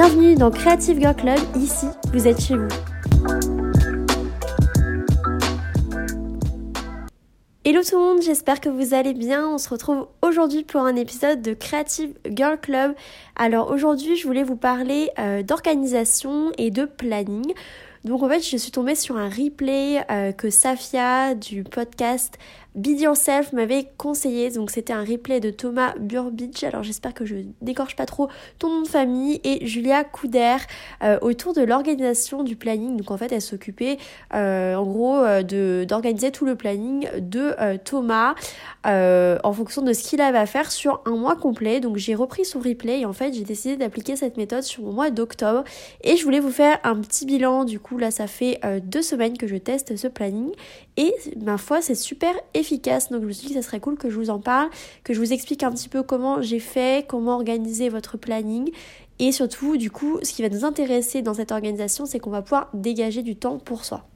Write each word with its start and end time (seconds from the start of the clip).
Bienvenue 0.00 0.36
dans 0.36 0.52
Creative 0.52 1.00
Girl 1.00 1.16
Club, 1.16 1.40
ici 1.56 1.86
vous 2.12 2.28
êtes 2.28 2.40
chez 2.40 2.54
vous. 2.54 2.68
Hello 7.64 7.80
tout 7.82 7.96
le 7.96 8.02
monde, 8.02 8.22
j'espère 8.22 8.60
que 8.60 8.68
vous 8.68 8.94
allez 8.94 9.12
bien. 9.12 9.48
On 9.48 9.58
se 9.58 9.68
retrouve 9.68 10.06
aujourd'hui 10.22 10.62
pour 10.62 10.82
un 10.82 10.94
épisode 10.94 11.42
de 11.42 11.52
Creative 11.52 12.14
Girl 12.30 12.60
Club. 12.60 12.94
Alors 13.34 13.72
aujourd'hui, 13.72 14.14
je 14.14 14.24
voulais 14.24 14.44
vous 14.44 14.54
parler 14.54 15.10
euh, 15.18 15.42
d'organisation 15.42 16.52
et 16.58 16.70
de 16.70 16.84
planning. 16.84 17.52
Donc 18.04 18.22
en 18.22 18.28
fait, 18.28 18.40
je 18.40 18.56
suis 18.56 18.70
tombée 18.70 18.94
sur 18.94 19.16
un 19.16 19.28
replay 19.28 20.04
euh, 20.12 20.30
que 20.30 20.48
Safia 20.48 21.34
du 21.34 21.64
podcast 21.64 22.38
Be 22.74 22.88
Yourself 23.00 23.52
m'avait 23.52 23.88
conseillé. 23.96 24.50
Donc 24.50 24.70
c'était 24.70 24.92
un 24.92 25.04
replay 25.04 25.40
de 25.40 25.50
Thomas 25.50 25.94
Burbidge. 25.98 26.62
Alors 26.64 26.82
j'espère 26.82 27.14
que 27.14 27.24
je 27.24 27.36
décorche 27.60 27.96
pas 27.96 28.06
trop 28.06 28.28
ton 28.58 28.68
nom 28.70 28.82
de 28.82 28.88
famille 28.88 29.40
et 29.42 29.66
Julia 29.66 30.04
Couder 30.04 30.56
euh, 31.02 31.18
autour 31.22 31.54
de 31.54 31.62
l'organisation 31.62 32.42
du 32.42 32.56
planning. 32.56 32.96
Donc 32.96 33.10
en 33.10 33.16
fait 33.16 33.32
elle 33.32 33.42
s'occupait 33.42 33.98
euh, 34.34 34.74
en 34.76 34.84
gros 34.84 35.16
euh, 35.16 35.84
d'organiser 35.84 36.30
tout 36.30 36.44
le 36.44 36.56
planning 36.56 37.08
de 37.18 37.54
Thomas 37.84 38.34
en 38.84 39.52
fonction 39.52 39.82
de 39.82 39.92
ce 39.92 40.08
qu'il 40.08 40.20
avait 40.20 40.38
à 40.38 40.46
faire 40.46 40.70
sur 40.70 41.02
un 41.06 41.16
mois 41.16 41.36
complet. 41.36 41.80
Donc 41.80 41.96
j'ai 41.96 42.14
repris 42.14 42.44
son 42.44 42.60
replay 42.60 43.00
et 43.00 43.06
en 43.06 43.12
fait 43.12 43.32
j'ai 43.32 43.44
décidé 43.44 43.76
d'appliquer 43.76 44.16
cette 44.16 44.36
méthode 44.36 44.62
sur 44.62 44.82
mon 44.82 44.92
mois 44.92 45.10
d'octobre 45.10 45.64
et 46.02 46.16
je 46.16 46.24
voulais 46.24 46.40
vous 46.40 46.50
faire 46.50 46.78
un 46.84 46.96
petit 46.96 47.26
bilan. 47.26 47.64
Du 47.64 47.80
coup 47.80 47.98
là 47.98 48.10
ça 48.10 48.26
fait 48.26 48.60
deux 48.82 49.02
semaines 49.02 49.36
que 49.36 49.46
je 49.46 49.56
teste 49.56 49.96
ce 49.96 50.06
planning 50.06 50.52
et 50.96 51.14
ma 51.40 51.58
foi 51.58 51.80
c'est 51.80 51.94
super 51.94 52.32
efficace 52.58 53.10
donc 53.10 53.22
je 53.22 53.26
me 53.26 53.32
suis 53.32 53.48
dit 53.48 53.54
que 53.54 53.60
ça 53.60 53.66
serait 53.66 53.80
cool 53.80 53.96
que 53.96 54.10
je 54.10 54.16
vous 54.16 54.30
en 54.30 54.38
parle, 54.38 54.68
que 55.04 55.14
je 55.14 55.18
vous 55.18 55.32
explique 55.32 55.62
un 55.62 55.70
petit 55.72 55.88
peu 55.88 56.02
comment 56.02 56.42
j'ai 56.42 56.60
fait, 56.60 57.06
comment 57.06 57.36
organiser 57.36 57.88
votre 57.88 58.16
planning. 58.16 58.70
Et 59.20 59.32
surtout, 59.32 59.76
du 59.76 59.90
coup, 59.90 60.18
ce 60.22 60.32
qui 60.32 60.42
va 60.42 60.48
nous 60.48 60.64
intéresser 60.64 61.22
dans 61.22 61.34
cette 61.34 61.50
organisation, 61.50 62.06
c'est 62.06 62.20
qu'on 62.20 62.30
va 62.30 62.42
pouvoir 62.42 62.70
dégager 62.72 63.22
du 63.22 63.34
temps 63.34 63.58
pour 63.58 63.84
soi. 63.84 64.06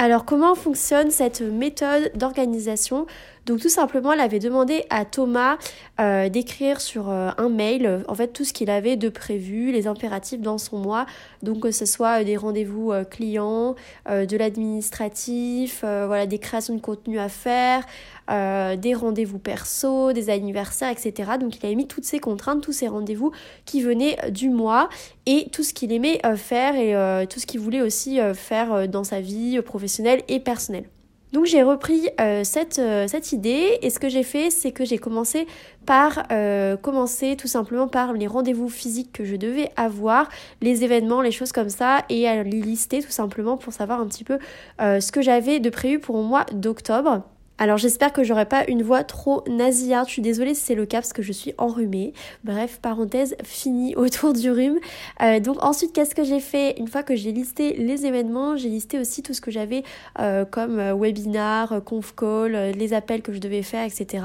Alors 0.00 0.24
comment 0.24 0.54
fonctionne 0.54 1.10
cette 1.10 1.40
méthode 1.40 2.12
d'organisation? 2.14 3.06
Donc 3.48 3.60
tout 3.60 3.70
simplement, 3.70 4.12
elle 4.12 4.20
avait 4.20 4.40
demandé 4.40 4.84
à 4.90 5.06
Thomas 5.06 5.56
euh, 6.00 6.28
d'écrire 6.28 6.82
sur 6.82 7.08
euh, 7.08 7.30
un 7.38 7.48
mail 7.48 8.04
en 8.06 8.14
fait 8.14 8.28
tout 8.28 8.44
ce 8.44 8.52
qu'il 8.52 8.68
avait 8.68 8.96
de 8.96 9.08
prévu, 9.08 9.72
les 9.72 9.86
impératifs 9.86 10.42
dans 10.42 10.58
son 10.58 10.76
mois. 10.76 11.06
Donc 11.42 11.60
que 11.60 11.70
ce 11.70 11.86
soit 11.86 12.24
des 12.24 12.36
rendez-vous 12.36 12.92
euh, 12.92 13.04
clients, 13.04 13.74
de 14.06 14.36
l'administratif, 14.36 15.80
voilà 15.80 16.26
des 16.26 16.38
créations 16.38 16.74
de 16.74 16.80
contenu 16.80 17.18
à 17.18 17.28
faire, 17.28 17.86
des 18.28 18.94
rendez-vous 18.94 19.38
perso, 19.38 20.12
des 20.12 20.28
anniversaires, 20.28 20.90
etc. 20.90 21.32
Donc 21.40 21.56
il 21.56 21.64
avait 21.64 21.74
mis 21.74 21.86
toutes 21.86 22.04
ces 22.04 22.18
contraintes, 22.18 22.62
tous 22.62 22.72
ces 22.72 22.88
rendez-vous 22.88 23.32
qui 23.64 23.80
venaient 23.80 24.18
du 24.30 24.50
mois 24.50 24.88
et 25.26 25.48
tout 25.52 25.62
ce 25.62 25.72
qu'il 25.72 25.92
aimait 25.92 26.20
faire 26.36 26.74
et 26.74 27.26
tout 27.26 27.40
ce 27.40 27.46
qu'il 27.46 27.60
voulait 27.60 27.82
aussi 27.82 28.18
faire 28.34 28.88
dans 28.88 29.04
sa 29.04 29.20
vie 29.20 29.60
professionnelle 29.62 30.22
et 30.28 30.40
personnel. 30.40 30.84
Donc 31.32 31.44
j'ai 31.44 31.62
repris 31.62 32.08
euh, 32.20 32.42
cette, 32.42 32.78
euh, 32.78 33.06
cette 33.06 33.32
idée 33.32 33.78
et 33.82 33.90
ce 33.90 33.98
que 33.98 34.08
j'ai 34.08 34.22
fait 34.22 34.50
c'est 34.50 34.72
que 34.72 34.84
j'ai 34.84 34.98
commencé 34.98 35.46
par 35.84 36.24
euh, 36.32 36.76
commencer 36.76 37.36
tout 37.36 37.48
simplement 37.48 37.86
par 37.86 38.14
les 38.14 38.26
rendez-vous 38.26 38.68
physiques 38.68 39.12
que 39.12 39.24
je 39.24 39.36
devais 39.36 39.70
avoir, 39.76 40.28
les 40.62 40.84
événements, 40.84 41.20
les 41.20 41.30
choses 41.30 41.52
comme 41.52 41.68
ça 41.68 42.04
et 42.08 42.26
à 42.26 42.42
les 42.42 42.60
lister 42.60 43.02
tout 43.02 43.10
simplement 43.10 43.56
pour 43.56 43.72
savoir 43.72 44.00
un 44.00 44.06
petit 44.06 44.24
peu 44.24 44.38
ce 44.78 45.12
que 45.12 45.22
j'avais 45.22 45.60
de 45.60 45.70
prévu 45.70 45.98
pour 45.98 46.16
le 46.16 46.22
mois 46.22 46.44
d'octobre. 46.52 47.22
Alors 47.60 47.76
j'espère 47.76 48.12
que 48.12 48.22
j'aurai 48.22 48.46
pas 48.46 48.64
une 48.68 48.84
voix 48.84 49.02
trop 49.02 49.42
nasillarde. 49.48 50.06
Je 50.06 50.12
suis 50.12 50.22
désolée 50.22 50.54
si 50.54 50.62
c'est 50.62 50.74
le 50.76 50.86
cas 50.86 50.98
parce 50.98 51.12
que 51.12 51.22
je 51.22 51.32
suis 51.32 51.54
enrhumée. 51.58 52.12
Bref, 52.44 52.78
parenthèse 52.80 53.34
finie 53.42 53.96
autour 53.96 54.32
du 54.32 54.48
rhume. 54.48 54.78
Euh, 55.22 55.40
donc 55.40 55.62
ensuite, 55.64 55.92
qu'est-ce 55.92 56.14
que 56.14 56.22
j'ai 56.22 56.38
fait 56.38 56.78
Une 56.78 56.86
fois 56.86 57.02
que 57.02 57.16
j'ai 57.16 57.32
listé 57.32 57.74
les 57.74 58.06
événements, 58.06 58.56
j'ai 58.56 58.68
listé 58.68 59.00
aussi 59.00 59.24
tout 59.24 59.34
ce 59.34 59.40
que 59.40 59.50
j'avais 59.50 59.82
euh, 60.20 60.44
comme 60.44 60.78
euh, 60.78 60.94
webinar, 60.94 61.82
conf 61.84 62.14
call, 62.14 62.52
les 62.76 62.94
appels 62.94 63.22
que 63.22 63.32
je 63.32 63.40
devais 63.40 63.62
faire, 63.62 63.84
etc. 63.84 64.24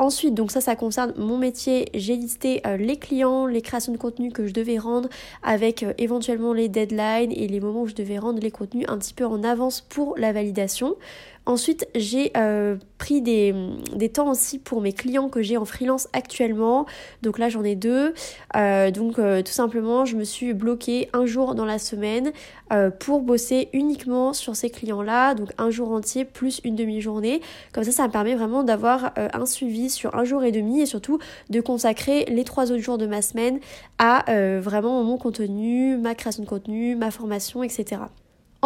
Ensuite, 0.00 0.34
donc 0.34 0.50
ça, 0.50 0.60
ça 0.60 0.74
concerne 0.74 1.14
mon 1.16 1.38
métier. 1.38 1.88
J'ai 1.94 2.16
listé 2.16 2.62
les 2.78 2.96
clients, 2.96 3.46
les 3.46 3.62
créations 3.62 3.92
de 3.92 3.96
contenu 3.96 4.30
que 4.30 4.46
je 4.46 4.52
devais 4.52 4.76
rendre 4.76 5.08
avec 5.42 5.86
éventuellement 5.96 6.52
les 6.52 6.68
deadlines 6.68 7.32
et 7.32 7.48
les 7.48 7.60
moments 7.60 7.82
où 7.82 7.86
je 7.86 7.94
devais 7.94 8.18
rendre 8.18 8.40
les 8.40 8.50
contenus 8.50 8.84
un 8.88 8.98
petit 8.98 9.14
peu 9.14 9.24
en 9.24 9.42
avance 9.42 9.80
pour 9.80 10.18
la 10.18 10.32
validation. 10.32 10.96
Ensuite, 11.46 11.86
j'ai 11.94 12.32
euh, 12.36 12.74
pris 12.98 13.22
des, 13.22 13.54
temps 14.12 14.28
aussi 14.28 14.58
pour 14.58 14.80
mes 14.80 14.92
clients 14.92 15.28
que 15.28 15.42
j'ai 15.42 15.56
en 15.56 15.64
freelance 15.64 16.08
actuellement. 16.12 16.86
Donc 17.22 17.38
là, 17.38 17.48
j'en 17.48 17.62
ai 17.62 17.76
deux. 17.76 18.14
Euh, 18.56 18.90
donc 18.90 19.20
euh, 19.20 19.42
tout 19.42 19.52
simplement, 19.52 20.04
je 20.04 20.16
me 20.16 20.24
suis 20.24 20.54
bloquée 20.54 21.08
un 21.12 21.24
jour 21.24 21.54
dans 21.54 21.64
la 21.64 21.78
semaine 21.78 22.32
pour 22.98 23.20
bosser 23.20 23.68
uniquement 23.72 24.32
sur 24.32 24.56
ces 24.56 24.70
clients-là. 24.70 25.34
Donc 25.34 25.50
un 25.56 25.70
jour 25.70 25.92
entier 25.92 26.24
plus 26.24 26.60
une 26.64 26.74
demi-journée. 26.74 27.40
Comme 27.72 27.84
ça, 27.84 27.92
ça 27.92 28.08
me 28.08 28.12
permet 28.12 28.34
vraiment 28.34 28.64
d'avoir 28.64 29.12
un 29.16 29.46
suivi 29.46 29.88
sur 29.88 30.16
un 30.16 30.24
jour 30.24 30.42
et 30.42 30.50
demi 30.50 30.80
et 30.80 30.86
surtout 30.86 31.20
de 31.48 31.60
consacrer 31.60 32.24
les 32.24 32.42
trois 32.42 32.72
autres 32.72 32.82
jours 32.82 32.98
de 32.98 33.06
ma 33.06 33.22
semaine 33.22 33.60
à 33.98 34.24
vraiment 34.58 35.04
mon 35.04 35.16
contenu, 35.16 35.96
ma 35.96 36.16
création 36.16 36.42
de 36.42 36.48
contenu, 36.48 36.96
ma 36.96 37.12
formation, 37.12 37.62
etc. 37.62 38.00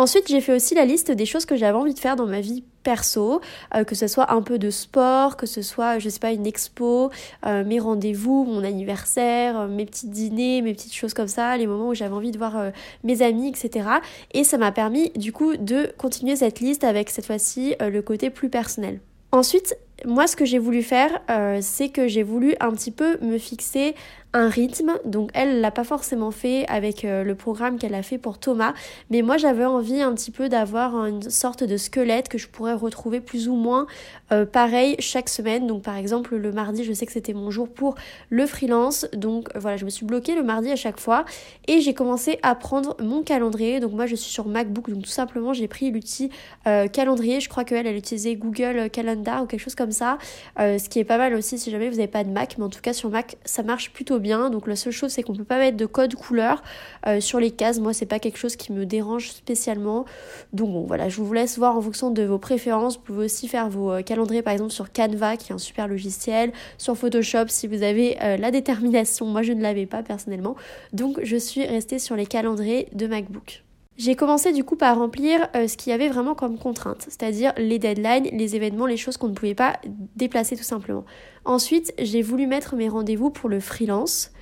Ensuite, 0.01 0.29
j'ai 0.29 0.41
fait 0.41 0.55
aussi 0.55 0.75
la 0.75 0.87
liste 0.87 1.11
des 1.11 1.27
choses 1.27 1.45
que 1.45 1.57
j'avais 1.57 1.77
envie 1.77 1.93
de 1.93 1.99
faire 1.99 2.17
dans 2.17 2.25
ma 2.25 2.41
vie 2.41 2.65
perso, 2.83 3.43
euh, 3.75 3.85
que 3.85 3.95
ce 3.95 4.09
soit 4.09 4.33
un 4.33 4.41
peu 4.41 4.59
de 4.59 4.71
sport, 4.71 5.37
que 5.37 5.45
ce 5.45 5.61
soit, 5.61 5.99
je 5.99 6.09
sais 6.09 6.19
pas, 6.19 6.33
une 6.33 6.47
expo, 6.47 7.11
euh, 7.45 7.65
mes 7.67 7.79
rendez-vous, 7.81 8.45
mon 8.45 8.65
anniversaire, 8.65 9.61
euh, 9.61 9.69
mes 9.69 9.85
petits 9.85 10.09
dîners, 10.09 10.63
mes 10.63 10.73
petites 10.73 10.95
choses 10.95 11.13
comme 11.13 11.29
ça, 11.29 11.55
les 11.59 11.67
moments 11.67 11.89
où 11.89 11.95
j'avais 11.95 12.15
envie 12.15 12.31
de 12.31 12.39
voir 12.39 12.71
mes 13.05 13.21
amis, 13.21 13.51
etc. 13.51 13.91
Et 14.33 14.43
ça 14.43 14.57
m'a 14.57 14.73
permis 14.73 15.11
du 15.17 15.35
coup 15.35 15.59
de 15.59 15.93
continuer 15.99 16.35
cette 16.35 16.61
liste 16.61 16.83
avec 16.83 17.11
cette 17.11 17.27
fois-ci 17.27 17.75
le 17.79 18.01
côté 18.01 18.31
plus 18.31 18.49
personnel. 18.49 19.01
Ensuite, 19.33 19.77
moi, 20.07 20.27
ce 20.27 20.37
que 20.37 20.45
j'ai 20.45 20.59
voulu 20.59 20.83
faire, 20.83 21.21
c'est 21.61 21.89
que 21.89 22.09
j'ai 22.09 22.23
voulu 22.23 22.55
un 22.61 22.73
petit 22.73 22.91
peu 22.91 23.19
me 23.21 23.39
fixer 23.39 23.95
un 24.33 24.49
rythme. 24.49 24.99
Donc 25.05 25.31
elle 25.35 25.61
l'a 25.61 25.71
pas 25.71 25.85
forcément 25.85 26.31
fait 26.31 26.67
avec 26.69 27.05
euh, 27.05 27.25
le 27.25 27.35
programme 27.35 27.79
qu'elle 27.79 27.95
a 27.95 28.03
fait 28.03 28.19
pour 28.19 28.39
Thomas, 28.39 28.75
mais 29.11 29.23
moi 29.23 29.37
j'avais 29.37 29.65
envie 29.65 30.01
un 30.01 30.15
petit 30.15 30.31
peu 30.31 30.49
d'avoir 30.49 31.07
une 31.07 31.23
sorte 31.23 31.65
de 31.65 31.77
squelette 31.77 32.29
que 32.29 32.39
je 32.39 32.49
pourrais 32.49 32.75
retrouver 32.75 33.21
plus 33.21 33.49
ou 33.49 33.55
moins 33.55 33.87
euh, 34.33 34.47
pareil 34.47 34.97
chaque 34.99 35.29
semaine. 35.29 35.67
Donc 35.67 35.83
par 35.83 35.97
exemple 35.97 36.37
le 36.37 36.53
mardi, 36.53 36.85
je 36.85 36.93
sais 36.93 37.07
que 37.07 37.13
c'était 37.13 37.33
mon 37.33 37.51
jour 37.51 37.69
pour 37.69 37.97
le 38.29 38.47
freelance, 38.47 39.07
donc 39.13 39.49
voilà, 39.57 39.77
je 39.77 39.85
me 39.85 39.91
suis 39.91 40.07
bloquée 40.07 40.35
le 40.35 40.43
mardi 40.43 40.71
à 40.71 40.77
chaque 40.77 41.01
fois 41.01 41.25
et 41.67 41.81
j'ai 41.81 41.95
commencé 41.95 42.39
à 42.43 42.55
prendre 42.55 42.97
mon 43.01 43.23
calendrier. 43.23 43.81
Donc 43.81 43.93
moi 43.93 44.07
je 44.07 44.15
suis 44.15 44.31
sur 44.31 44.47
MacBook, 44.47 44.91
donc 44.91 45.03
tout 45.03 45.11
simplement 45.11 45.53
j'ai 45.53 45.69
pris 45.69 45.91
l'outil 45.91 46.31
euh, 46.67 46.87
calendrier. 46.87 47.41
Je 47.41 47.49
crois 47.49 47.65
qu'elle 47.65 47.87
elle 47.87 47.97
utilisait 47.97 48.37
Google 48.37 48.91
Calendar 48.91 49.43
ou 49.43 49.47
quelque 49.47 49.61
chose 49.61 49.75
comme 49.75 49.90
ça, 49.93 50.19
ce 50.59 50.89
qui 50.89 50.99
est 50.99 51.05
pas 51.05 51.19
mal 51.19 51.35
aussi 51.35 51.59
si 51.59 51.71
jamais 51.71 51.89
vous 51.89 51.97
n'avez 51.97 52.09
pas 52.09 52.25
de 52.25 52.31
Mac, 52.31 52.57
mais 52.59 52.65
en 52.65 52.69
tout 52.69 52.81
cas 52.81 52.93
sur 52.93 53.11
Mac 53.11 53.37
ça 53.45 53.63
marche 53.63 53.93
plutôt 53.93 54.19
bien. 54.19 54.51
Donc 54.51 54.67
la 54.67 54.77
seule 54.77 54.93
chose 54.93 55.11
c'est 55.11 55.23
qu'on 55.23 55.35
peut 55.35 55.45
pas 55.45 55.59
mettre 55.59 55.77
de 55.77 55.87
code 55.87 56.15
couleur 56.15 56.63
euh, 57.07 57.21
sur 57.21 57.41
les 57.41 57.51
cases. 57.51 57.79
Moi 57.79 57.93
c'est 57.93 58.07
pas 58.07 58.19
quelque 58.19 58.39
chose 58.39 58.57
qui 58.57 58.73
me 58.73 58.87
dérange 58.87 59.31
spécialement. 59.31 60.05
Donc 60.53 60.73
bon 60.73 60.85
voilà, 60.87 61.09
je 61.09 61.21
vous 61.21 61.33
laisse 61.33 61.59
voir 61.59 61.77
en 61.77 61.81
fonction 61.81 62.11
de 62.11 62.23
vos 62.23 62.39
préférences. 62.39 62.97
Vous 62.97 63.03
pouvez 63.03 63.25
aussi 63.25 63.49
faire 63.49 63.69
vos 63.69 63.93
euh, 63.93 64.03
calendriers 64.03 64.43
par 64.43 64.53
exemple 64.53 64.73
sur 64.73 64.93
Canva 64.93 65.37
qui 65.37 65.53
est 65.53 65.55
un 65.55 65.59
super 65.59 65.89
logiciel, 65.89 66.53
sur 66.79 66.97
Photoshop 66.97 67.49
si 67.49 67.67
vous 67.67 67.83
avez 67.83 68.21
euh, 68.23 68.37
la 68.37 68.51
détermination. 68.51 69.27
Moi 69.27 69.43
je 69.43 69.53
ne 69.53 69.63
l'avais 69.63 69.87
pas 69.87 70.03
personnellement. 70.03 70.57
Donc 70.93 71.21
je 71.23 71.37
suis 71.37 71.65
restée 71.65 71.99
sur 71.99 72.17
les 72.17 72.27
calendriers 72.27 72.89
de 72.93 73.07
MacBook. 73.07 73.63
J'ai 73.97 74.17
commencé 74.17 74.53
du 74.53 74.65
coup 74.65 74.77
par 74.77 74.97
remplir 74.97 75.49
ce 75.55 75.77
qu'il 75.77 75.91
y 75.91 75.95
avait 75.95 76.09
vraiment 76.09 76.35
comme 76.35 76.59
contrainte, 76.59 77.03
c'est-à-dire 77.03 77.53
les 77.59 77.79
deadlines, 77.79 78.29
les 78.33 78.57
événements, 78.57 78.87
les 78.87 78.97
choses 78.97 79.19
qu'on 79.19 79.29
ne 79.29 79.35
pouvait 79.35 79.55
pas 79.55 79.79
déplacer 80.17 80.57
tout 80.57 80.63
simplement. 80.63 81.05
Ensuite, 81.45 81.93
j'ai 81.99 82.23
voulu 82.23 82.47
mettre 82.47 82.77
mes 82.77 82.89
rendez-vous 82.89 83.31
pour 83.31 83.51
le 83.51 83.61
freelance. 83.61 84.33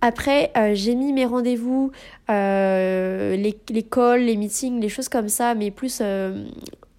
Après, 0.00 0.50
euh, 0.58 0.72
j'ai 0.74 0.94
mis 0.96 1.14
mes 1.14 1.24
rendez-vous, 1.24 1.90
euh, 2.28 3.36
les, 3.36 3.58
les, 3.70 3.82
calls, 3.82 4.20
les 4.20 4.36
meetings, 4.36 4.78
les 4.78 4.90
choses 4.90 5.08
comme 5.08 5.30
ça, 5.30 5.54
mais 5.54 5.70
plus 5.70 6.00
euh, 6.02 6.44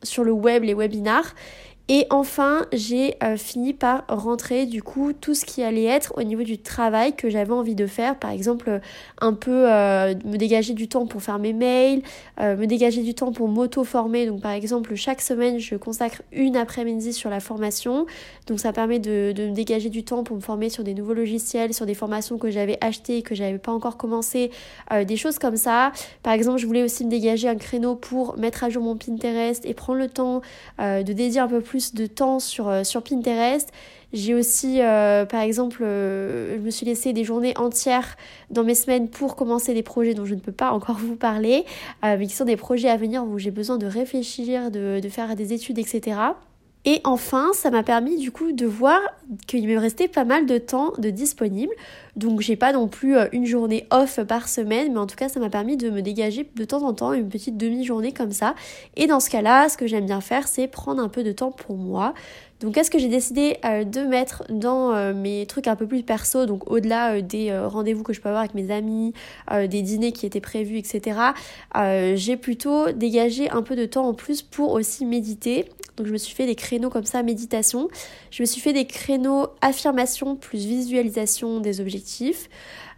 sur 0.02 0.24
le 0.24 0.32
web, 0.32 0.64
les 0.64 0.74
webinars. 0.74 1.36
Et 1.88 2.08
enfin, 2.10 2.66
j'ai 2.74 3.16
euh, 3.24 3.38
fini 3.38 3.74
par 3.74 4.06
rentrer 4.08 4.66
du 4.66 4.82
coup 4.82 5.14
tout 5.14 5.36
ce 5.36 5.46
qui 5.46 5.62
allait 5.62 5.84
être 5.84 6.14
au 6.18 6.24
niveau 6.24 6.42
du 6.42 6.58
travail 6.58 7.16
que 7.16 7.30
j'avais 7.30 7.54
envie 7.54 7.76
de 7.76 7.86
faire. 7.86 8.18
Par 8.18 8.32
exemple, 8.32 8.82
un 9.22 9.34
peu 9.34 9.72
euh, 9.72 10.16
me 10.26 10.38
dégager 10.38 10.74
du 10.74 10.88
temps 10.88 11.06
pour 11.06 11.22
faire 11.22 11.38
mes 11.38 11.54
mails, 11.54 12.02
euh, 12.42 12.58
me 12.58 12.66
dégager 12.66 13.04
du 13.04 13.14
temps 13.14 13.32
pour 13.32 13.50
m'auto-former. 13.50 14.26
Donc 14.26 14.42
par 14.42 14.54
exemple, 14.54 14.96
chaque 14.96 15.22
semaine, 15.22 15.60
je 15.60 15.76
consacre 15.76 16.24
une 16.32 16.58
après-midi 16.58 17.14
sur 17.14 17.30
la 17.30 17.40
formation. 17.40 18.08
Donc 18.48 18.60
ça 18.60 18.74
permet 18.74 18.98
de, 18.98 19.32
de, 19.32 19.50
me 19.50 19.54
dégager 19.54 19.90
du 19.90 20.04
temps 20.04 20.24
pour 20.24 20.38
me 20.38 20.42
former 20.42 20.72
sur 20.72 20.84
des 20.84 20.96
nouveaux 20.96 21.14
logiciels, 21.14 21.76
sur 21.76 21.86
des 21.86 21.94
formations 21.94 22.40
que 22.40 22.50
j'avais 22.50 22.80
achetées 22.82 23.18
et 23.18 23.22
que 23.22 23.36
j'avais 23.36 23.60
pas 23.60 23.72
encore 23.72 23.98
commencé, 23.98 24.50
des 25.06 25.18
choses 25.18 25.38
comme 25.38 25.58
ça. 25.58 25.92
Par 26.24 26.34
exemple, 26.34 26.60
je 26.60 26.66
voulais 26.66 26.84
aussi 26.84 27.06
me 27.06 27.10
dégager 27.12 27.48
un 27.48 27.56
créneau 27.56 27.96
pour 27.96 28.38
mettre 28.38 28.64
à 28.64 28.70
jour 28.70 28.84
mon 28.84 28.96
Pinterest 28.96 29.66
et 29.66 29.74
prendre 29.74 30.00
le 30.00 30.10
temps 30.10 30.42
de 30.80 31.02
dédier 31.04 31.40
un 31.40 31.48
peu 31.48 31.62
plus 31.62 31.75
de 31.94 32.08
temps 32.08 32.40
sur, 32.40 32.70
euh, 32.70 32.84
sur 32.84 33.04
Pinterest. 33.04 33.70
J'ai 34.14 34.34
aussi, 34.34 34.82
euh, 34.82 35.26
par 35.26 35.42
exemple, 35.42 35.82
euh, 35.84 36.56
je 36.58 36.62
me 36.62 36.70
suis 36.70 36.86
laissé 36.86 37.12
des 37.12 37.26
journées 37.26 37.54
entières 37.58 38.16
dans 38.50 38.64
mes 38.64 38.76
semaines 38.76 39.10
pour 39.10 39.36
commencer 39.36 39.74
des 39.74 39.84
projets 39.84 40.14
dont 40.14 40.26
je 40.26 40.36
ne 40.36 40.40
peux 40.40 40.54
pas 40.54 40.72
encore 40.72 40.98
vous 40.98 41.16
parler, 41.16 41.66
mais 42.02 42.26
qui 42.26 42.34
sont 42.34 42.46
des 42.46 42.56
projets 42.56 42.90
à 42.90 42.96
venir 42.96 43.26
où 43.26 43.38
j'ai 43.38 43.52
besoin 43.52 43.78
de 43.78 43.88
réfléchir, 43.88 44.72
de, 44.72 45.02
de 45.02 45.10
faire 45.10 45.36
des 45.36 45.52
études, 45.52 45.80
etc. 45.80 46.18
Et 46.88 47.02
enfin, 47.04 47.50
ça 47.54 47.72
m'a 47.72 47.82
permis 47.82 48.18
du 48.18 48.32
coup 48.32 48.52
de 48.52 48.68
voir 48.68 49.00
qu'il 49.48 49.68
me 49.68 49.78
restait 49.78 50.08
pas 50.08 50.24
mal 50.24 50.46
de 50.46 50.60
temps 50.60 50.94
de 51.00 51.10
disponible. 51.10 51.74
Donc 52.16 52.42
j'ai 52.42 52.56
pas 52.56 52.74
non 52.74 52.88
plus 52.88 53.18
euh, 53.18 53.26
une 53.32 53.48
journée 53.48 53.88
off 53.90 54.20
par 54.28 54.48
semaine, 54.48 54.94
mais 54.94 55.00
en 55.00 55.08
tout 55.08 55.16
cas 55.16 55.28
ça 55.28 55.40
m'a 55.40 55.50
permis 55.50 55.78
de 55.78 55.90
me 55.90 56.04
dégager 56.04 56.48
de 56.56 56.64
temps 56.64 56.84
en 56.84 56.94
temps 56.94 57.14
une 57.14 57.28
petite 57.28 57.58
demi-journée 57.58 58.12
comme 58.12 58.32
ça. 58.32 58.54
Et 58.96 59.08
dans 59.08 59.20
ce 59.20 59.32
cas-là, 59.32 59.68
ce 59.68 59.78
que 59.78 59.88
j'aime 59.88 60.06
bien 60.06 60.22
faire, 60.22 60.48
c'est 60.48 60.68
prendre 60.68 61.02
un 61.02 61.10
peu 61.10 61.24
de 61.24 61.32
temps 61.32 61.52
pour 61.52 61.76
moi. 61.76 62.14
Donc 62.66 62.74
qu'est-ce 62.74 62.90
que 62.90 62.98
j'ai 62.98 63.10
décidé 63.10 63.58
euh, 63.64 63.84
de 63.84 64.00
mettre 64.02 64.44
dans 64.50 64.92
euh, 64.92 65.14
mes 65.14 65.46
trucs 65.46 65.68
un 65.68 65.76
peu 65.76 65.86
plus 65.86 66.02
perso, 66.02 66.48
donc 66.48 66.72
au-delà 66.72 67.22
des 67.22 67.56
rendez-vous 67.56 68.02
que 68.02 68.12
je 68.12 68.20
peux 68.20 68.30
avoir 68.30 68.42
avec 68.42 68.56
mes 68.56 68.72
amis, 68.72 69.14
des 69.52 69.84
dîners 69.84 70.12
qui 70.12 70.26
étaient 70.26 70.42
prévus, 70.42 70.80
etc. 70.80 71.20
j'ai 72.16 72.38
plutôt 72.38 72.92
dégagé 72.92 73.52
un 73.52 73.62
peu 73.62 73.76
de 73.76 73.86
temps 73.86 74.08
en 74.08 74.16
plus 74.16 74.42
pour 74.42 74.74
aussi 74.74 75.06
méditer. 75.06 75.66
Donc 75.98 76.08
je 76.08 76.12
me 76.12 76.18
suis 76.18 76.34
fait 76.34 76.46
des 76.48 76.56
créneaux 76.56 76.90
comme 76.90 77.06
ça, 77.06 77.22
méditation. 77.22 77.88
Je 78.32 78.42
me 78.42 78.46
suis 78.46 78.62
fait 78.62 78.74
des 78.74 78.86
créneaux 78.86 79.48
affirmation 79.62 80.36
plus 80.36 80.66
visualisation 80.66 81.60
des 81.60 81.80
objectifs. 81.80 82.50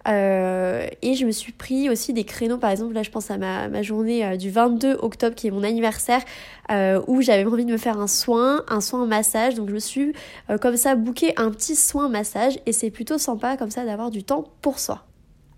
Euh, 0.07 0.88
et 1.01 1.15
je 1.15 1.25
me 1.25 1.31
suis 1.31 1.51
pris 1.51 1.89
aussi 1.89 2.13
des 2.13 2.24
créneaux, 2.24 2.57
par 2.57 2.69
exemple, 2.69 2.94
là 2.94 3.04
je 3.04 3.12
pense 3.12 3.30
à 3.31 3.38
ma, 3.38 3.81
journée 3.81 4.25
euh, 4.25 4.38
du 4.38 4.50
22 4.50 4.98
octobre 5.01 5.36
qui 5.36 5.48
est 5.48 5.51
mon 5.51 5.63
anniversaire, 5.63 6.21
euh, 6.71 7.01
où 7.07 7.21
j'avais 7.21 7.45
envie 7.45 7.65
de 7.65 7.71
me 7.71 7.77
faire 7.77 8.00
un 8.00 8.07
soin, 8.07 8.63
un 8.69 8.81
soin 8.81 9.06
massage. 9.06 9.56
Donc 9.56 9.69
je 9.69 9.74
me 9.74 9.80
suis 9.80 10.13
comme 10.62 10.77
ça 10.77 10.95
booké 10.95 11.33
un 11.38 11.51
petit 11.51 11.75
soin 11.75 12.09
massage 12.09 12.59
et 12.65 12.71
c'est 12.71 12.92
plutôt 12.92 13.18
sympa 13.18 13.57
comme 13.57 13.71
ça 13.71 13.86
d'avoir 13.86 14.12
du 14.12 14.24
temps 14.24 14.45
pour 14.62 14.80
soi. 14.80 15.06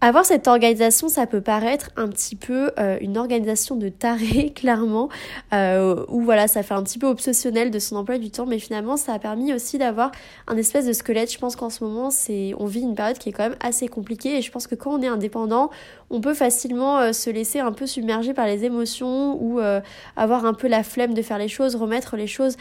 Avoir 0.02 0.24
cette 0.24 0.48
organisation, 0.48 1.10
ça 1.10 1.28
peut 1.28 1.42
paraître 1.42 1.90
un 1.98 2.08
petit 2.08 2.38
peu 2.38 2.72
euh, 2.80 2.98
une 3.02 3.18
organisation 3.18 3.76
de 3.76 3.90
taré, 3.90 4.54
clairement, 4.56 5.10
euh, 5.52 6.06
où 6.08 6.22
voilà, 6.22 6.48
ça 6.48 6.64
fait 6.64 6.74
un 6.74 6.84
petit 6.84 6.98
peu 6.98 7.08
obsessionnel 7.08 7.70
de 7.70 7.80
son 7.80 7.98
emploi 7.98 8.18
du 8.18 8.32
temps, 8.32 8.46
mais 8.46 8.60
finalement, 8.60 8.96
ça 8.96 9.14
a 9.14 9.20
permis 9.20 9.54
aussi 9.54 9.78
d'avoir 9.78 10.14
un 10.48 10.56
espèce 10.56 10.86
de 10.86 10.94
squelette. 10.94 11.34
Je 11.34 11.38
pense 11.38 11.58
qu'en 11.58 11.70
ce 11.70 11.84
moment, 11.84 12.12
c'est, 12.12 12.54
on 12.58 12.66
vit 12.66 12.80
une 12.80 12.96
période 12.96 13.18
qui 13.18 13.28
est 13.28 13.32
quand 13.34 13.44
même 13.44 13.58
assez 13.60 13.90
compliquée, 13.90 14.38
et 14.38 14.42
je 14.42 14.50
pense 14.52 14.68
que 14.68 14.76
quand 14.76 14.92
on 14.92 15.02
est 15.02 15.08
indépendant, 15.10 15.70
on 16.12 16.22
peut 16.22 16.34
facilement 16.34 17.00
euh, 17.00 17.12
se 17.12 17.30
laisser 17.30 17.60
un 17.60 17.74
peu 17.74 17.86
submerger 17.86 18.34
par 18.34 18.46
les 18.46 18.64
émotions 18.64 19.38
ou 19.44 19.60
euh, 19.60 19.82
avoir 20.16 20.46
un 20.46 20.54
peu 20.54 20.70
la 20.70 20.84
flemme 20.84 21.14
de 21.14 21.22
faire 21.22 21.38
les 21.38 21.50
choses, 21.50 21.76
remettre 21.76 22.16
les 22.16 22.28
choses 22.28 22.56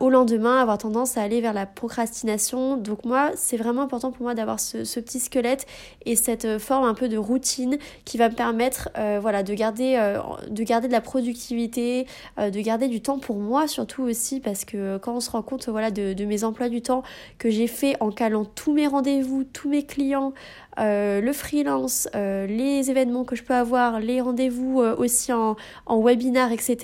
au 0.00 0.08
lendemain, 0.08 0.58
avoir 0.58 0.78
tendance 0.78 1.16
à 1.16 1.22
aller 1.22 1.40
vers 1.40 1.52
la 1.52 1.66
procrastination. 1.66 2.76
Donc 2.76 3.04
moi, 3.04 3.30
c'est 3.34 3.56
vraiment 3.56 3.82
important 3.82 4.12
pour 4.12 4.22
moi 4.22 4.34
d'avoir 4.34 4.60
ce, 4.60 4.84
ce, 4.84 5.00
petit 5.00 5.20
squelette 5.20 5.66
et 6.04 6.16
cette 6.16 6.58
forme 6.58 6.75
un 6.84 6.94
peu 6.94 7.08
de 7.08 7.16
routine 7.16 7.78
qui 8.04 8.18
va 8.18 8.28
me 8.28 8.34
permettre 8.34 8.90
euh, 8.98 9.18
voilà, 9.20 9.42
de, 9.42 9.54
garder, 9.54 9.96
euh, 9.98 10.18
de 10.48 10.62
garder 10.62 10.88
de 10.88 10.92
la 10.92 11.00
productivité, 11.00 12.06
euh, 12.38 12.50
de 12.50 12.60
garder 12.60 12.88
du 12.88 13.00
temps 13.00 13.18
pour 13.18 13.36
moi 13.36 13.68
surtout 13.68 14.02
aussi 14.02 14.40
parce 14.40 14.64
que 14.64 14.98
quand 14.98 15.14
on 15.14 15.20
se 15.20 15.30
rend 15.30 15.42
compte 15.42 15.68
voilà, 15.68 15.90
de, 15.90 16.24
mes 16.24 16.44
emplois 16.44 16.68
du 16.68 16.82
temps 16.82 17.02
que 17.38 17.50
j'ai 17.50 17.66
fait 17.66 17.96
en 18.00 18.10
calant 18.10 18.44
tous 18.44 18.72
mes 18.72 18.86
rendez-vous, 18.86 19.44
tous 19.44 19.68
mes 19.68 19.84
clients, 19.84 20.32
le 20.78 21.32
freelance, 21.32 22.08
les 22.14 22.90
événements 22.90 23.24
que 23.24 23.36
je 23.36 23.42
peux 23.42 23.54
avoir, 23.54 24.00
les 24.00 24.20
rendez-vous 24.20 24.80
aussi 24.80 25.32
en, 25.32 25.56
en 25.86 26.02
webinar, 26.02 26.52
etc., 26.52 26.76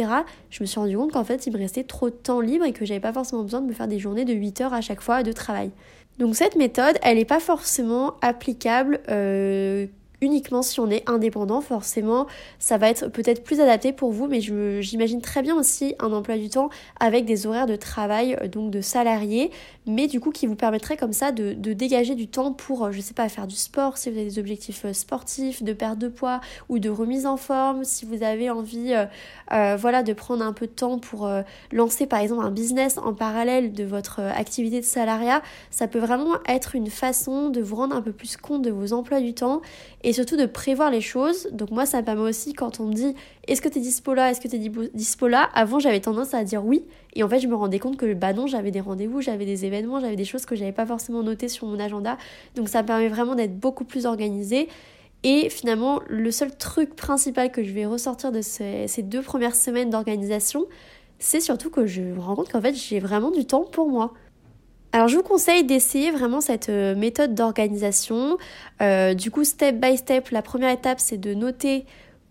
je 0.50 0.62
me 0.62 0.66
suis 0.66 0.78
rendu 0.78 0.96
compte 0.96 1.12
qu'en 1.12 1.24
fait 1.24 1.46
il 1.46 1.52
me 1.52 1.58
restait 1.58 1.84
trop 1.84 2.08
de 2.08 2.14
temps 2.14 2.40
libre 2.40 2.64
et 2.64 2.72
que 2.72 2.84
j'avais 2.84 3.00
pas 3.00 3.12
forcément 3.12 3.42
besoin 3.42 3.60
de 3.60 3.66
me 3.66 3.72
faire 3.72 3.88
des 3.88 3.98
journées 3.98 4.24
de 4.24 4.32
8 4.32 4.60
heures 4.62 4.74
à 4.74 4.80
chaque 4.80 5.00
fois 5.00 5.22
de 5.22 5.32
travail. 5.32 5.70
Donc 6.22 6.36
cette 6.36 6.54
méthode, 6.54 6.96
elle 7.02 7.16
n'est 7.16 7.24
pas 7.24 7.40
forcément 7.40 8.14
applicable 8.20 9.00
euh, 9.08 9.88
uniquement 10.22 10.62
si 10.62 10.80
on 10.80 10.88
est 10.88 11.06
indépendant, 11.10 11.60
forcément, 11.60 12.26
ça 12.58 12.78
va 12.78 12.88
être 12.88 13.08
peut-être 13.08 13.42
plus 13.42 13.60
adapté 13.60 13.92
pour 13.92 14.12
vous, 14.12 14.28
mais 14.28 14.40
j'imagine 14.40 15.20
très 15.20 15.42
bien 15.42 15.56
aussi 15.56 15.94
un 15.98 16.12
emploi 16.12 16.38
du 16.38 16.48
temps 16.48 16.70
avec 17.00 17.24
des 17.24 17.46
horaires 17.46 17.66
de 17.66 17.76
travail, 17.76 18.36
euh, 18.40 18.48
donc 18.48 18.70
de 18.70 18.80
salariés, 18.80 19.50
mais 19.84 20.06
du 20.06 20.20
coup 20.20 20.30
qui 20.30 20.46
vous 20.46 20.54
permettrait 20.54 20.96
comme 20.96 21.12
ça 21.12 21.32
de, 21.32 21.52
dégager 21.72 22.14
du 22.14 22.28
temps 22.28 22.52
pour, 22.52 22.84
euh, 22.84 22.92
je 22.92 23.00
sais 23.00 23.14
pas, 23.14 23.28
faire 23.28 23.48
du 23.48 23.56
sport, 23.56 23.98
si 23.98 24.10
vous 24.10 24.16
avez 24.16 24.26
des 24.26 24.38
objectifs 24.38 24.84
euh, 24.84 24.92
sportifs, 24.92 25.62
de 25.62 25.72
perte 25.72 25.98
de 25.98 26.08
poids 26.08 26.40
ou 26.68 26.78
de 26.78 26.88
remise 26.88 27.26
en 27.26 27.36
forme, 27.36 27.82
si 27.82 28.06
vous 28.06 28.22
avez 28.22 28.48
envie, 28.48 28.94
voilà, 29.50 30.02
de 30.02 30.12
prendre 30.12 30.44
un 30.44 30.52
peu 30.52 30.66
de 30.66 30.72
temps 30.72 30.98
pour 30.98 31.28
lancer 31.72 32.06
par 32.06 32.20
exemple 32.20 32.44
un 32.44 32.50
business 32.50 32.98
en 32.98 33.12
parallèle 33.12 33.72
de 33.72 33.84
votre 33.84 34.20
activité 34.20 34.80
de 34.80 34.84
salariat, 34.84 35.42
ça 35.70 35.88
peut 35.88 35.98
vraiment 35.98 36.34
être 36.46 36.76
une 36.76 36.88
façon 36.88 37.50
de 37.50 37.60
vous 37.60 37.76
rendre 37.76 37.96
un 37.96 38.02
peu 38.02 38.12
plus 38.12 38.36
compte 38.36 38.62
de 38.62 38.70
vos 38.70 38.92
emplois 38.92 39.20
du 39.20 39.34
temps 39.34 39.60
et 40.04 40.11
et 40.12 40.14
surtout 40.14 40.36
de 40.36 40.44
prévoir 40.44 40.90
les 40.90 41.00
choses. 41.00 41.48
Donc 41.52 41.70
moi, 41.70 41.86
ça 41.86 42.02
me 42.02 42.04
permet 42.04 42.20
aussi 42.20 42.52
quand 42.52 42.80
on 42.80 42.84
me 42.84 42.92
dit 42.92 43.14
est-ce 43.48 43.62
que 43.62 43.68
tu 43.70 43.78
es 43.78 43.80
dispo 43.80 44.12
là, 44.12 44.30
est-ce 44.30 44.42
que 44.42 44.48
tu 44.48 44.56
es 44.56 44.88
dispo 44.92 45.26
là, 45.26 45.48
avant 45.54 45.78
j'avais 45.78 46.00
tendance 46.00 46.34
à 46.34 46.44
dire 46.44 46.62
oui. 46.66 46.84
Et 47.14 47.22
en 47.22 47.30
fait, 47.30 47.40
je 47.40 47.48
me 47.48 47.54
rendais 47.54 47.78
compte 47.78 47.96
que 47.96 48.12
bah 48.12 48.34
non, 48.34 48.46
j'avais 48.46 48.70
des 48.70 48.82
rendez-vous, 48.82 49.22
j'avais 49.22 49.46
des 49.46 49.64
événements, 49.64 50.00
j'avais 50.00 50.16
des 50.16 50.26
choses 50.26 50.44
que 50.44 50.54
j'avais 50.54 50.72
pas 50.72 50.84
forcément 50.84 51.22
notées 51.22 51.48
sur 51.48 51.66
mon 51.66 51.80
agenda. 51.80 52.18
Donc 52.56 52.68
ça 52.68 52.82
me 52.82 52.86
permet 52.86 53.08
vraiment 53.08 53.34
d'être 53.34 53.58
beaucoup 53.58 53.84
plus 53.84 54.04
organisée. 54.04 54.68
Et 55.22 55.48
finalement, 55.48 56.02
le 56.08 56.30
seul 56.30 56.54
truc 56.54 56.94
principal 56.94 57.50
que 57.50 57.64
je 57.64 57.72
vais 57.72 57.86
ressortir 57.86 58.32
de 58.32 58.42
ces, 58.42 58.88
ces 58.88 59.02
deux 59.02 59.22
premières 59.22 59.56
semaines 59.56 59.88
d'organisation, 59.88 60.66
c'est 61.20 61.40
surtout 61.40 61.70
que 61.70 61.86
je 61.86 62.02
me 62.02 62.20
rends 62.20 62.34
compte 62.34 62.52
qu'en 62.52 62.60
fait, 62.60 62.74
j'ai 62.74 63.00
vraiment 63.00 63.30
du 63.30 63.46
temps 63.46 63.64
pour 63.64 63.88
moi. 63.88 64.12
Alors 64.94 65.08
je 65.08 65.16
vous 65.16 65.22
conseille 65.22 65.64
d'essayer 65.64 66.10
vraiment 66.10 66.42
cette 66.42 66.68
euh, 66.68 66.94
méthode 66.94 67.34
d'organisation. 67.34 68.36
Euh, 68.82 69.14
du 69.14 69.30
coup, 69.30 69.42
step 69.42 69.80
by 69.80 69.96
step, 69.96 70.28
la 70.28 70.42
première 70.42 70.70
étape, 70.70 71.00
c'est 71.00 71.16
de 71.16 71.32
noter 71.32 71.86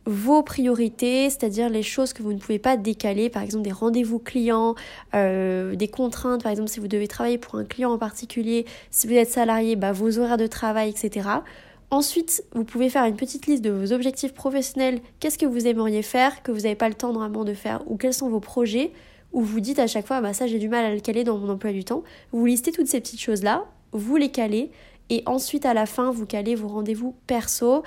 vos 0.06 0.44
priorités, 0.44 1.30
c'est-à-dire 1.32 1.70
les 1.70 1.82
choses 1.82 2.14
que 2.14 2.22
vous 2.22 2.34
ne 2.34 2.38
pouvez 2.38 2.60
pas 2.60 2.78
décaler, 2.78 3.30
par 3.30 3.42
exemple 3.42 3.64
des 3.64 3.72
rendez-vous 3.72 4.20
clients, 4.20 4.76
euh, 5.16 5.76
des 5.76 5.88
contraintes, 5.88 6.44
par 6.44 6.52
exemple 6.52 6.70
si 6.70 6.80
vous 6.80 6.88
devez 6.88 7.08
travailler 7.08 7.40
pour 7.40 7.56
un 7.56 7.66
client 7.66 7.92
en 7.92 7.98
particulier, 7.98 8.66
si 8.92 9.08
vous 9.08 9.14
êtes 9.14 9.30
salarié, 9.30 9.76
bah, 9.76 9.92
vos 9.92 10.20
horaires 10.20 10.38
de 10.38 10.48
travail, 10.48 10.90
etc. 10.90 11.30
Ensuite, 11.90 12.44
vous 12.54 12.64
pouvez 12.64 12.90
faire 12.90 13.06
une 13.06 13.16
petite 13.16 13.48
liste 13.48 13.64
de 13.64 13.72
vos 13.72 13.92
objectifs 13.92 14.34
professionnels, 14.34 15.02
qu'est-ce 15.20 15.38
que 15.38 15.46
vous 15.48 15.68
aimeriez 15.68 16.04
faire, 16.04 16.42
que 16.44 16.52
vous 16.52 16.62
n'avez 16.62 16.76
pas 16.76 16.90
le 16.90 16.96
temps 16.96 17.12
normalement 17.12 17.44
de 17.44 17.54
faire, 17.54 17.82
ou 17.88 17.98
quels 17.98 18.14
sont 18.14 18.30
vos 18.30 18.40
projets 18.40 18.92
où 19.34 19.42
vous 19.42 19.60
dites 19.60 19.80
à 19.80 19.88
chaque 19.88 20.08
fois, 20.08 20.22
bah 20.22 20.34
ça 20.34 20.48
j'ai 20.48 20.60
du 20.60 20.70
mal 20.70 20.86
à 20.86 20.94
le 20.94 21.00
caler 21.00 21.24
dans 21.24 21.38
mon 21.38 21.50
emploi 21.50 21.72
du 21.72 21.84
temps. 21.84 22.04
Vous 22.32 22.46
listez 22.46 22.72
toutes 22.72 22.88
ces 22.88 23.00
petites 23.00 23.22
choses-là, 23.22 23.66
vous 23.92 24.18
les 24.18 24.30
calez, 24.30 24.72
et 25.10 25.24
ensuite 25.26 25.66
à 25.66 25.74
la 25.74 25.86
fin, 25.86 26.12
vous 26.12 26.26
calez 26.26 26.56
vos 26.56 26.70
rendez-vous 26.70 27.16
perso 27.28 27.84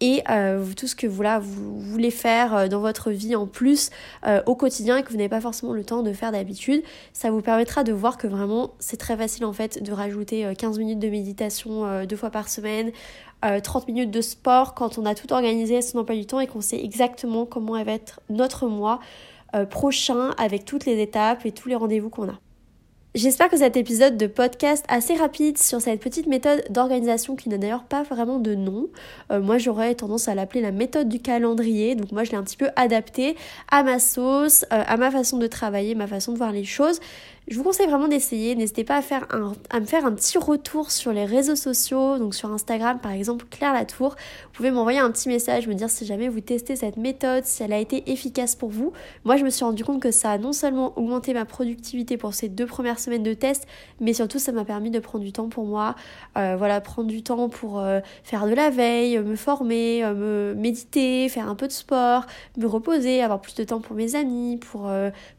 et 0.00 0.22
euh, 0.30 0.64
tout 0.76 0.86
ce 0.86 0.94
que 0.94 1.06
vous 1.06 1.80
voulez 1.80 2.10
faire 2.10 2.54
euh, 2.54 2.68
dans 2.68 2.80
votre 2.80 3.10
vie 3.10 3.34
en 3.34 3.46
plus 3.46 3.90
euh, 4.26 4.40
au 4.46 4.54
quotidien 4.54 4.96
et 4.96 5.02
que 5.02 5.10
vous 5.10 5.16
n'avez 5.16 5.28
pas 5.28 5.40
forcément 5.40 5.72
le 5.72 5.84
temps 5.84 6.02
de 6.02 6.12
faire 6.12 6.32
d'habitude. 6.32 6.82
Ça 7.12 7.30
vous 7.30 7.42
permettra 7.42 7.84
de 7.84 7.92
voir 7.92 8.16
que 8.16 8.26
vraiment 8.26 8.74
c'est 8.78 8.96
très 8.96 9.16
facile 9.16 9.44
en 9.44 9.52
fait 9.52 9.82
de 9.82 9.92
rajouter 9.92 10.52
15 10.56 10.78
minutes 10.78 11.00
de 11.00 11.08
méditation 11.08 12.04
deux 12.04 12.16
fois 12.16 12.30
par 12.30 12.48
semaine, 12.48 12.92
30 13.42 13.88
minutes 13.88 14.10
de 14.10 14.20
sport 14.20 14.74
quand 14.74 14.98
on 14.98 15.06
a 15.06 15.14
tout 15.14 15.32
organisé 15.32 15.78
à 15.78 15.82
son 15.82 15.98
emploi 15.98 16.16
du 16.16 16.26
temps 16.26 16.40
et 16.40 16.46
qu'on 16.46 16.60
sait 16.60 16.82
exactement 16.82 17.46
comment 17.46 17.82
va 17.82 17.92
être 17.92 18.20
notre 18.30 18.68
mois. 18.68 19.00
Euh, 19.54 19.64
prochain 19.64 20.30
avec 20.36 20.66
toutes 20.66 20.84
les 20.84 21.00
étapes 21.00 21.46
et 21.46 21.52
tous 21.52 21.70
les 21.70 21.74
rendez-vous 21.74 22.10
qu'on 22.10 22.28
a. 22.28 22.38
J'espère 23.14 23.48
que 23.48 23.56
cet 23.56 23.78
épisode 23.78 24.18
de 24.18 24.26
podcast 24.26 24.84
assez 24.88 25.14
rapide 25.14 25.56
sur 25.56 25.80
cette 25.80 26.00
petite 26.00 26.26
méthode 26.26 26.62
d'organisation 26.68 27.34
qui 27.34 27.48
n'a 27.48 27.56
d'ailleurs 27.56 27.84
pas 27.84 28.02
vraiment 28.02 28.38
de 28.38 28.54
nom, 28.54 28.88
euh, 29.32 29.40
moi 29.40 29.56
j'aurais 29.56 29.94
tendance 29.94 30.28
à 30.28 30.34
l'appeler 30.34 30.60
la 30.60 30.70
méthode 30.70 31.08
du 31.08 31.18
calendrier, 31.18 31.94
donc 31.94 32.12
moi 32.12 32.24
je 32.24 32.30
l'ai 32.32 32.36
un 32.36 32.42
petit 32.42 32.58
peu 32.58 32.68
adapté 32.76 33.36
à 33.70 33.82
ma 33.82 33.98
sauce, 33.98 34.66
euh, 34.70 34.84
à 34.86 34.96
ma 34.98 35.10
façon 35.10 35.38
de 35.38 35.46
travailler, 35.46 35.94
ma 35.94 36.06
façon 36.06 36.32
de 36.32 36.36
voir 36.36 36.52
les 36.52 36.64
choses. 36.64 37.00
Je 37.50 37.56
vous 37.56 37.62
conseille 37.62 37.86
vraiment 37.86 38.08
d'essayer. 38.08 38.54
N'hésitez 38.54 38.84
pas 38.84 38.96
à, 38.96 39.02
faire 39.02 39.26
un, 39.30 39.54
à 39.70 39.80
me 39.80 39.86
faire 39.86 40.04
un 40.04 40.12
petit 40.12 40.36
retour 40.36 40.90
sur 40.90 41.14
les 41.14 41.24
réseaux 41.24 41.56
sociaux, 41.56 42.18
donc 42.18 42.34
sur 42.34 42.52
Instagram 42.52 42.98
par 43.00 43.12
exemple, 43.12 43.46
Claire 43.48 43.72
Latour. 43.72 44.16
Vous 44.44 44.50
pouvez 44.52 44.70
m'envoyer 44.70 44.98
un 44.98 45.10
petit 45.10 45.30
message, 45.30 45.66
me 45.66 45.72
dire 45.72 45.88
si 45.88 46.04
jamais 46.04 46.28
vous 46.28 46.42
testez 46.42 46.76
cette 46.76 46.98
méthode, 46.98 47.46
si 47.46 47.62
elle 47.62 47.72
a 47.72 47.78
été 47.78 48.10
efficace 48.12 48.54
pour 48.54 48.68
vous. 48.68 48.92
Moi, 49.24 49.38
je 49.38 49.44
me 49.44 49.50
suis 49.50 49.64
rendu 49.64 49.82
compte 49.82 50.02
que 50.02 50.10
ça 50.10 50.32
a 50.32 50.36
non 50.36 50.52
seulement 50.52 50.92
augmenté 50.98 51.32
ma 51.32 51.46
productivité 51.46 52.18
pour 52.18 52.34
ces 52.34 52.50
deux 52.50 52.66
premières 52.66 52.98
semaines 52.98 53.22
de 53.22 53.32
test, 53.32 53.66
mais 53.98 54.12
surtout 54.12 54.38
ça 54.38 54.52
m'a 54.52 54.66
permis 54.66 54.90
de 54.90 54.98
prendre 54.98 55.24
du 55.24 55.32
temps 55.32 55.48
pour 55.48 55.64
moi. 55.64 55.94
Euh, 56.36 56.54
voilà, 56.58 56.82
prendre 56.82 57.08
du 57.08 57.22
temps 57.22 57.48
pour 57.48 57.80
euh, 57.80 58.00
faire 58.24 58.46
de 58.46 58.52
la 58.52 58.68
veille, 58.68 59.20
me 59.20 59.36
former, 59.36 60.04
euh, 60.04 60.52
me 60.52 60.54
méditer, 60.54 61.30
faire 61.30 61.48
un 61.48 61.54
peu 61.54 61.66
de 61.66 61.72
sport, 61.72 62.26
me 62.58 62.66
reposer, 62.66 63.22
avoir 63.22 63.40
plus 63.40 63.54
de 63.54 63.64
temps 63.64 63.80
pour 63.80 63.96
mes 63.96 64.16
amis, 64.16 64.58
pour, 64.58 64.90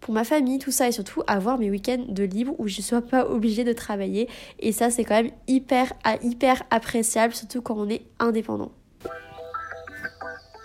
pour 0.01 0.13
ma 0.15 0.23
famille, 0.23 0.57
tout 0.57 0.71
ça, 0.71 0.87
et 0.87 0.91
surtout 0.91 1.21
avoir 1.27 1.59
mes 1.59 1.69
week-ends 1.69 1.98
de 2.07 2.23
libre 2.23 2.53
où 2.57 2.67
je 2.67 2.77
ne 2.79 2.83
sois 2.83 3.01
pas 3.01 3.25
obligée 3.25 3.63
de 3.63 3.73
travailler. 3.73 4.29
Et 4.59 4.71
ça, 4.71 4.89
c'est 4.89 5.03
quand 5.03 5.15
même 5.15 5.31
hyper, 5.47 5.93
hyper 6.23 6.63
appréciable, 6.71 7.33
surtout 7.33 7.61
quand 7.61 7.75
on 7.77 7.89
est 7.89 8.03
indépendant. 8.19 8.71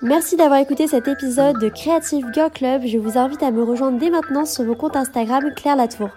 Merci 0.02 0.36
d'avoir 0.36 0.60
écouté 0.60 0.86
cet 0.86 1.08
épisode 1.08 1.58
de 1.58 1.70
Creative 1.70 2.26
Girl 2.34 2.50
Club. 2.50 2.82
Je 2.84 2.98
vous 2.98 3.16
invite 3.16 3.42
à 3.42 3.50
me 3.50 3.62
rejoindre 3.62 3.98
dès 3.98 4.10
maintenant 4.10 4.44
sur 4.44 4.64
mon 4.64 4.74
compte 4.74 4.96
Instagram 4.96 5.44
Claire 5.56 5.76
Latour. 5.76 6.10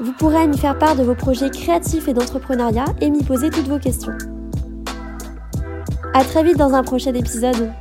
Vous 0.00 0.12
pourrez 0.12 0.46
m'y 0.46 0.56
faire 0.56 0.78
part 0.78 0.94
de 0.94 1.02
vos 1.02 1.16
projets 1.16 1.50
créatifs 1.50 2.06
et 2.06 2.12
d'entrepreneuriat 2.12 2.84
et 3.00 3.10
m'y 3.10 3.24
poser 3.24 3.50
toutes 3.50 3.66
vos 3.66 3.80
questions. 3.80 4.16
A 6.14 6.22
très 6.22 6.44
vite 6.44 6.56
dans 6.56 6.74
un 6.74 6.84
prochain 6.84 7.12
épisode. 7.14 7.72